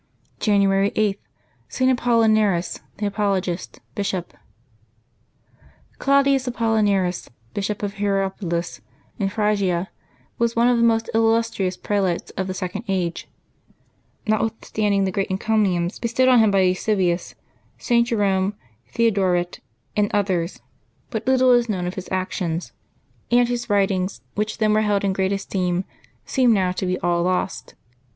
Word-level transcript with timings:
January 0.39 0.89
8.— 0.95 1.19
ST. 1.69 1.91
APOLLINARIS, 1.91 2.79
THE 2.97 3.05
APOLO 3.05 3.39
GIST, 3.39 3.81
Bishop. 3.93 4.33
CLAUDIUS 5.99 6.47
Apollinaris, 6.47 7.29
Bishop 7.53 7.83
of 7.83 7.93
Hierapolis 7.99 8.81
in 9.19 9.29
Phrygia, 9.29 9.89
was 10.39 10.55
one 10.55 10.67
of 10.67 10.77
the 10.77 10.83
most 10.83 11.07
illustrious 11.13 11.77
prelates 11.77 12.31
of 12.31 12.47
the 12.47 12.55
second 12.55 12.83
age. 12.87 13.27
Notwithstanding 14.25 15.03
the 15.03 15.11
great 15.11 15.29
encomiums 15.29 15.99
bestowed 15.99 16.29
on 16.29 16.39
him 16.39 16.49
by 16.49 16.61
Eusebius, 16.61 17.35
St. 17.77 18.07
Jerome, 18.07 18.55
Theodoret, 18.87 19.59
and 19.95 20.09
others, 20.15 20.61
but 21.11 21.27
little 21.27 21.51
is 21.51 21.69
known 21.69 21.85
of 21.85 21.93
his 21.93 22.09
actions; 22.11 22.71
and 23.29 23.47
his 23.47 23.69
writ 23.69 23.89
30 23.89 23.93
LIVES 23.93 23.93
OF 23.93 23.97
THE 23.97 23.97
SAINTS 23.97 23.97
[January 23.97 23.97
9 24.01 24.01
ings, 24.01 24.21
which 24.33 24.57
then 24.57 24.73
were 24.73 24.89
held 24.89 25.03
in 25.03 25.13
great 25.13 25.31
esteem, 25.31 25.85
seem 26.25 26.51
now 26.51 26.71
to 26.71 26.87
be 26.87 26.97
all 27.01 27.21
lost. 27.21 27.75